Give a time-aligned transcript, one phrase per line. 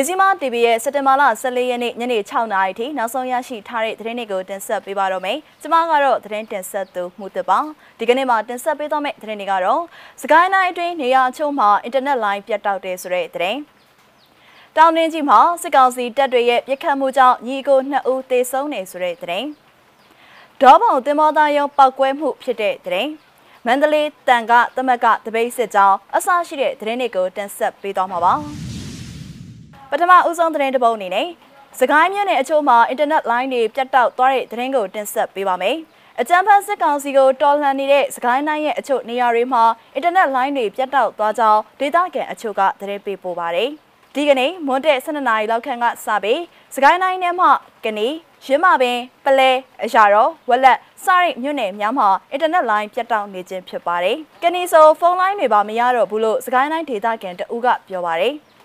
[0.00, 7.58] မြစီမ TV ရဲ့စက်တင်ဘာလ14ရက်နေ့ညနေ6နာရီထိနောက်ဆုံးရရှိထားတဲ့သတင်းတွေကိုတင်ဆက်ပေးပါတော့မယ်။ကျွန်မကတော့သတင်းတင်ဆက်သူမှုတပါ။
[7.98, 9.82] ဒီကနေ့မှာတင်ဆက်ပေးသွားမယ့်သတင်းတွေကတော့
[10.22, 13.58] စကိုင်းတိုင်းအတွင်းနေရာအချို့မှာအင်တာနက်လိုင်းပြတ်တောက်တယ်ဆိုတဲ့သတင်း။
[14.76, 19.46] တောင်တွင်းကြီးမှာစစ်ကောင်စီတပ်တွေရဲ့ပြစ်ခတ်မှုကြောင့်ညီကို2ဦးသေဆုံးနေဆိုတဲ့သတင်း။
[20.60, 23.10] ဒေါပုံတင်မောသားရုံပောက်ကွဲမှုဖြစ်တဲ့သတင်း။
[23.66, 28.34] မန္တလေးတန်ကသမက်ကတပိတ်စစ်ကြောင်းအဆရှိတဲ့သတင်းတွေကိုတင်ဆက်ပေးသွားမှာပါ။
[29.90, 31.26] ပထမဦးဆုံးသတင်းတစ်ပုဒ်အနေနဲ့
[31.80, 35.76] စကိုင်းမြို့နယ်အချို့မှာအင်တာနက်လိုင်းတွေပြတ်တောက်သွားတဲ့သတင်းကိုတင်ဆက်ပေးပါမယ်။
[36.20, 39.62] အကြံဖတ်စစ်ကောင်စီကိုတော်လှန်နေတဲ့စကိုင်းတိုင်းရဲ့အချို့နေရာတွေမှာ
[39.94, 43.68] အင်တာနက်လိုင်းတွေပြတ်တောက်သွားကြောင်းဒေသခံအချို့ကသတင်းပေးပို့ပါတယ်။
[44.14, 46.40] ဒီကနေ့မွန်းတဲ့12နာရီလောက်ခန့်ကစပြီး
[46.74, 47.50] စကိုင်းတိုင်းထဲမှာ
[47.84, 48.08] ကနေ
[48.46, 49.50] ရင်းမပင်ပလဲ
[49.84, 58.34] အရာတော်ဝက်လက်စရိတ်မြို့နယ်များမှာအင်တာနက်လိုင်းပြတ်တောက်နေခြင်းဖြစ်ပါတယ်။ကနီဆိုဖုန်းလိုင်းတွေပါမရတော့ဘူးလို့စကိုင်းတိုင်းဒေသခံတအူးကပြောပါတယ်။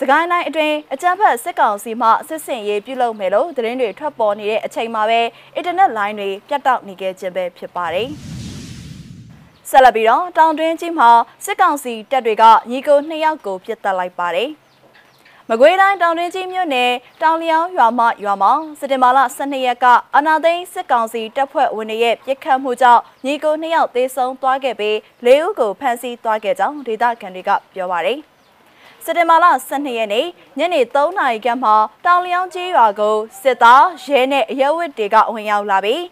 [0.00, 5.20] စကိုင်းတိုင်းအတွင်းအကြမ်းဖက်စစ်ကောင်စီမှစစ်စင်ရေးပြုလုပ်မယ်လို့သတင်းတွေထွက်ပေါ်နေတဲ့အချိန်မှာပဲ
[5.54, 8.08] အင်တာနက်လိုင်းတွေပြတ်တောက်နေခဲ့ခြင်းပဲဖြစ်ပါတယ်။
[9.70, 11.10] ဆက်လက်ပြီးတော့တောင်တွင်းကြီးမှာ
[11.44, 14.50] စစ်ကောင်စီတပ်တွေကညီကိုနှစ်ယောက်ကိုပြစ်တက်လိုက်ပါတယ်။
[15.50, 28.20] မကွေးတိုင်းတောင်တွင်းကြီးမြို့နယ်တောင်လျောင်းရွာမရွာမှာစက်တင်ဘာလ12ရက်ကအာနာသိန်းစစ်ကောင်စီတပ်ဖွဲ့ဝင်တွေရဲ့ပြစ်ခတ်မှုကြောင့်ညီကိုနှစ်ယောက်သေဆုံးသွားခဲ့ပြီး၄ဦးကိုဖမ်းဆီးသွားခဲ့ကြောင်းဒေသခံတွေကပြောပါတယ်။
[29.04, 30.26] စက်တင်ဘာလ12ရက်နေ့
[30.58, 36.02] ညနေ3နာရီခန့်မှာတောင်လျောင်းကျေးရွာကိုစစ်သားရဲနဲ့အရဲဝတ်တွေကဝင်ရောက်လာပြီး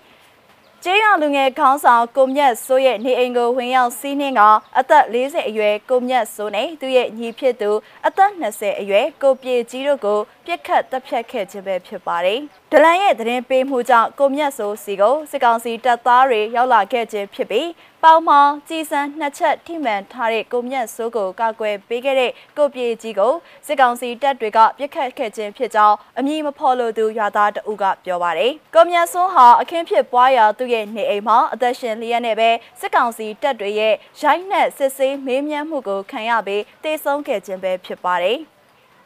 [0.86, 4.42] ကျေးရွာလူငယ်ခေါင်းဆောင်ကိုမြတ်စိုးရဲ့နေအိမ်ကိုဝင်ရောက်စီးနှင်းက
[4.78, 7.70] အသက်40အရွယ်ကိုမြတ်စိုးနဲ့သူ့ရဲ့ညီဖြစ်သူ
[8.06, 12.40] အသက်20အရွယ်ကိုပြေကြီးတို့ကိုပြစ်ခတ်တပ်ဖြတ်ခဲ့ခြင်းပဲဖြစ်ပါတယ်။
[12.72, 17.68] ဒလန်ရဲ့သတင်းပေးမှုကြောင့်ကိုမြတ်စိုးစီကိုစစ်ကောင်စီတပ်သားတွေရောက်လာခဲ့ခြင်းဖြစ်ပြီး
[18.04, 23.32] ပေါင်မောင်ကြီးစံနှစ်ချက်ထိမှန်ထားတဲ့ကိုမြတ်စိုးကိုကောက်ွယ်ပေးခဲ့တဲ့ကိုပြေကြီးကို
[23.66, 32.50] စစ်ကောင်စီတပ်တွေကပြစ်ခတ်ခဲ့ခြင်းဖြစ်ကြောင်းအမည်မဖော်လို့သူရွာသားတအုပ်ကပြောပါတယ်။ကိုမြတ်စိုးဟာအခင်းဖြစ်ပွားရာသူ့ရဲ့နေအိမ်မှာအသက်ရှင်လျက်နဲ့ပဲ
[32.80, 38.38] စစ်ကောင်စီတပ်တွေရဲ့ရိုက်နှက်စစ်ဆေးမေးမြန်းမှုကိုခံရပြီးတေဆုံးခဲ့ခြင်းပဲဖြစ်ပါတယ်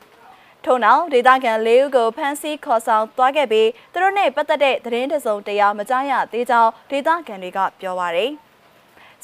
[0.64, 8.32] ။ထို့နောက်ဒေသခံ၄ဦးကိုဖမ်းဆီးခေါ်ဆောင်သွားခဲ့ပြီးသူတို့နဲ့ပတ်သက်တဲ့သတင်းတစုံတရာမကြားရသေးကြောင်းဒေသခံတွေကပြောပါရယ်။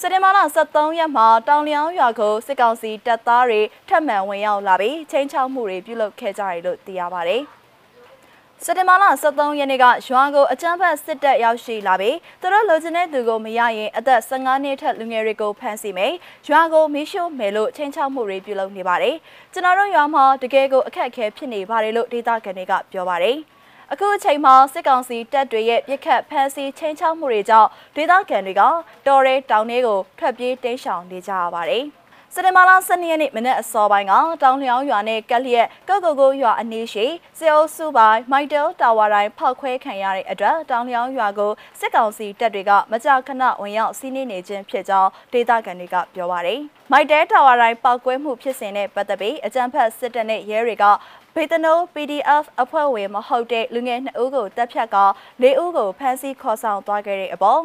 [0.00, 7.43] စက်တင်ဘာလ23ရက်မှာတောင်လျောင်းရွာကိုစစ်ကောင်စီတပ်သားတွေထပ်မံဝင်ရောက်လာပြီးချင်းချောက်မှုတွေပြုလုပ်ခဲ့ကြတယ်လို့သိရပါတယ်။
[8.65, 16.12] စက်တင်ဘာလ23ရက်နေ့ကရွာကိုအကြမ်းဖက်စစ်တပ်ရောက်ရှိလာပြီးသူတို့လိုချင်တဲ့သူကိုမရရင်အသက်15နှစ်ထက်လူငယ်တွေကိုဖမ်းဆီးမယ်။
[16.49, 19.16] ရွာကိုမီးရှို့မယ်လို့ချင်းချောက်မှုတွေပြုလုပ်နေပါတယ်။
[19.53, 23.38] ကျွန်တော်တို့ရွာမှာတကယ်ကိုအခက်အခဲဖြစ်နေပါတယ်လို့ဒေသခံတွေကပြောပါတယ်။
[23.93, 28.62] အခုအချိန်မှာစစ်ကောင်စီတပ်တွေရဲ့ပြစ်ခတ်ဖမ်းဆီးချင်းချောက်မှုတွေကြောင့်ဒေသခံတွေက
[29.06, 31.84] တော်ရဲတောင်တွေကိုထွက်ပြေးတိမ်းရှောင်နေကြရပါတယ်
[32.34, 34.12] စတမလာ12ရက်နေ့မနေ့အစောပိုင်းက
[34.43, 37.06] တောင်လျောင်းရွာနဲ့ကက်လျက်ကောက်ကိုကိုရွာအနီးရှိ
[37.39, 46.61] စေအိုစုပိုင်းမိုက်တယ်တာဝါတိုင်းဖောက်ခွဲခံရတဲ့အတွက်တောင်လျောင်းရွာကိုစစ်ကောင်စီတပ်တွေကမကြာခဏဝင်ရောက်စီးနင်းနေခြင်းဖြစ်ကြောင်းဒေသခံတွေကပြောပါတယ်။
[46.93, 50.84] မိုက်တယ်တာဝါတိုင်းပောက်ကွဲမှုဖြစ်စဉ်နဲ့ပတ်သက်ပြီးအကြံဖက်စစ်တပ်နဲ့ရဲတွေက
[51.37, 54.97] ဘေတနို PDF အဖွဲ့ဝင်မဟုတ်တဲ့လူငယ်2ဦးကိုတပ်ဖြတ်က
[55.43, 57.62] 4ဦးကိုဖမ်းဆီးခေါ်ဆောင်သွားခဲ့တဲ့အပေါ်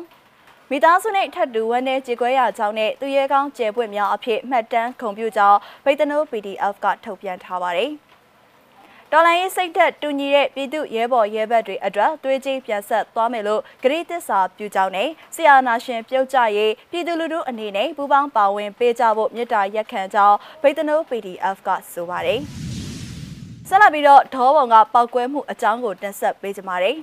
[0.69, 7.91] မိသားစုနဲ့ထပ်တူဝန်းနဲ့ကြေကွဲရကြောင်းနဲ့သူရဲကောင်းကျယ်ပွင့်များအဖြစ်မှတ်တမ်းခုံပြကြောင်းဘေတနို PDF ကထုတ်ပြန်ထားပါတယ်။
[9.11, 22.41] တော်လိုင်းရေးစိတ်သက်တူညီတဲ့ပြည်သူရဲဘော်ရဲဘက်တွေအတွက်သွေးကြီးပြန်ဆက်သွားမယ်လို့ဂရိသစ္စာပြုကြောင်းနဲ့ဆီယာနာရှင်ပြုတ်ကြရေးပြည်သူလူထုအနေနဲ့ပူးပေါင်းပါဝင်ပေးကြဖို့မြစ်တာရက်ခံကြောင်းဘေတနို PDF ကဆိုပါတယ်။
[23.71, 26.97] ဆက်လက်ပြီးတော့ဒေါ်ဘုံကပောက်ကွဲမှုအကြောင်းကိုတင်ဆက်ပေးကြပါမယ်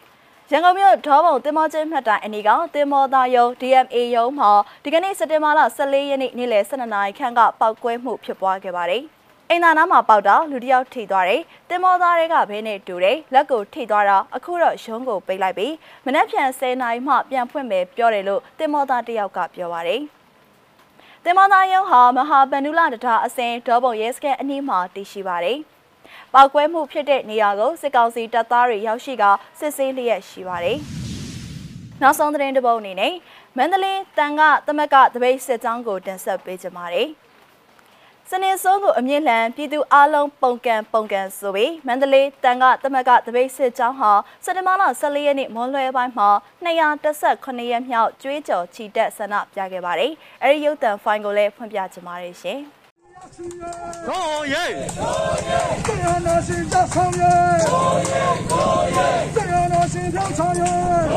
[0.50, 4.50] ။ရန်ကုန်မြို့ဒေါ်ဘုံတင်မောချင်းမှတ်တိုင်အနီးကတင်မောသားယုံ DMA ယုံမှာ
[4.84, 9.02] ဒီကနေ့စက်တင်ဘာလ14ရက်နေ့နေ့လယ်12နာရီခန့်ကပောက်ကွဲမှုဖြစ်ပွားခဲ့ပါတယ်။
[9.48, 15.74] အိမ်သာနားမှာပေါက်တော့လူတယောက်ထိသွားတယ်။တင်မောသားတွေကဘဲနဲ့တူတယ်။လက်ကိုထိသွားတော့အခုတော့ရုံးကိုပိတ်လိုက်ပြီး
[16.06, 20.00] မနက်ဖြန်10နာရီမှပြန်ဖွင့်မယ်ပြောတယ်လို့တင်မောသားတယောက်ကပြောပါတယ်။
[21.24, 25.60] တင်မောသားယုံဟာမဟာဗန္ဓုလတထာအစင်ဒေါ်ဘုံရဲစခန်းအနီးမှာတည်ရှိပါတယ်။
[26.34, 29.24] ပောက်ကွဲမှုဖြစ်တဲ့နေရာကိုစစ်ကောင်စီတပ်သားတွေရောက်ရှိက
[29.58, 30.78] စစ်ဆေးလျက်ရှိပါတယ်။
[32.02, 33.14] နောက်ဆုံးသတင်းတစ်ပုဒ်အနေနဲ့
[33.56, 37.08] မန္တလေးတန်ကသမက်ကတပိတ်စစ်ကြောင်းကိုတင်ဆက်ပေးကြပါမယ်။
[38.30, 44.12] စနေစိုးကိုအမြင့်လန်ပြည်သူအလုံးပုံကံပုံကံဆိုပြီးမန္တလေးတန်ကသမက်ကတပိတ်စစ်ကြောင်းဟာ
[44.44, 46.28] စက်တဘာလ14ရက်နေ့မွန်လွဲပိုင်းမှာ
[46.64, 50.12] 218ရက်မြောက်ကျွေးကြော်ချီတက်ဆန္ဒပြခဲ့ပါတယ်။
[50.42, 52.62] အဲဒီရုပ်သံဖိုင်ကိုလည်းဖွင့်ပြချင်ပါတယ်ရှင်။
[53.30, 55.06] 起来起来起来那们
[56.02, 57.22] 万众一心冒着
[59.34, 61.11] 敌人的炮火前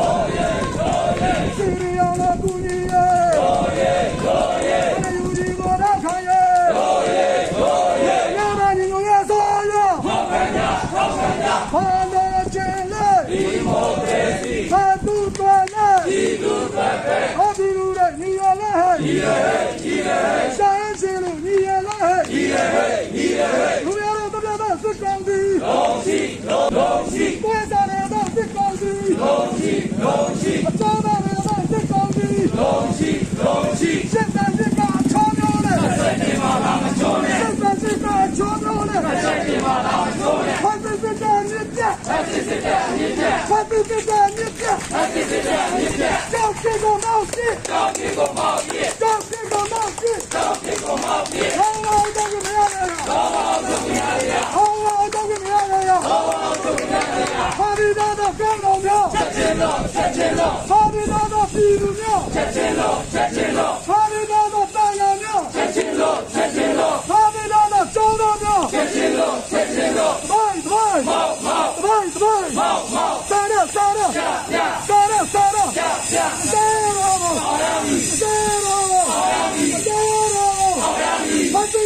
[43.76, 54.80] ဖတ်စစ်စစ်ကမြစ်ပြဖတ်စစ်စစ်ကမြစ်ပြကြောက်စီကိုမောက်စီကြောက်စီကိုမောက်စီကြောက်စီကိုမောက်စီကြောက်စီကိုမောက်စီဟောင်းတော့တော့မရနဲ့ဟောင်းတော့မရနဲ့ဟောင်း
[55.14, 56.26] တော့မရနဲ့ဟောင်း
[56.64, 57.26] တော့မရနဲ့
[57.58, 73.15] ဟာဒီတော့ကောင်းတော်များချက်ချင်းတော့ချက်ချင်းတော့ဟာဒီတော့ပြည်သူများချက်ချင်းတော့ချက်ချင်းတော့ဟာဒီတော့တာယာများချက်ချင်းတော့ချက်ချင်းတော့ဟာဒီတော့ကျောင်းတော်များချက်ချင်းတော့ချက်ချင်းတော့ဘိုင်ဘိုင်မောက်မောက်ဘိုင်ဘိုင်မောက်မောက်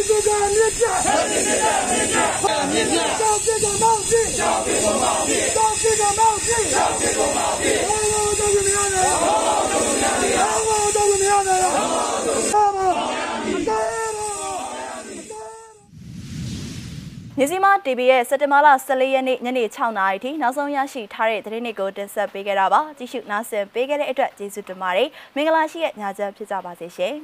[0.01, 11.83] မီဘာသူကမြစ်ပြဘာသူကမြစ်ပြမြစ်ပြကြောက်ကြတော့မောက်စီကြောက်ကြတော့မောက်စီကြောက်ကြတော့မောက်စီကြောက်ကြတော့မောက်စီဟောတော့မရနဲ့ဟောတော့မရနဲ့ဟောတော့မရနဲ့ဟော
[12.25, 13.01] တော့မရနဲ့
[17.37, 27.15] မြစီမ TV ရဲ့စက်တင်ဘာလ14ရက်နေ့ညနေ6နာရီထိနောက်ဆုံးရရှိထားတဲ့သတင်းတွေကိုတင်ဆက်ပေးခဲ့တာပါကြည့်ရှုနားဆင်ပေးခဲ့တဲ့အတွက်ကျေးဇူးတင်ပါတယ်မင်္ဂလာရှိတဲ့ညချမ်းဖြစ်ကြပါစေရှင်